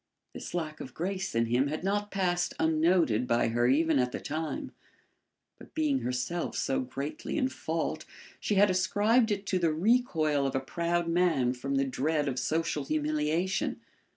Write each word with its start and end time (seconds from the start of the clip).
This 0.33 0.55
lack 0.55 0.79
of 0.79 0.95
grace 0.95 1.35
in 1.35 1.45
him 1.45 1.67
had 1.67 1.83
not 1.83 2.09
passed 2.09 2.55
unnoted 2.59 3.27
by 3.27 3.49
her 3.49 3.67
even 3.67 3.99
at 3.99 4.11
the 4.11 4.19
time, 4.19 4.71
but 5.59 5.75
being 5.75 5.99
herself 5.99 6.55
so 6.55 6.79
greatly 6.79 7.37
in 7.37 7.49
fault 7.49 8.05
she 8.39 8.55
had 8.55 8.71
ascribed 8.71 9.29
it 9.29 9.45
to 9.45 9.59
the 9.59 9.71
recoil 9.71 10.47
of 10.47 10.55
a 10.55 10.59
proud 10.59 11.07
man 11.07 11.53
from 11.53 11.75
the 11.75 11.85
dread 11.85 12.27
of 12.27 12.39
social 12.39 12.85
humiliation. 12.85 13.79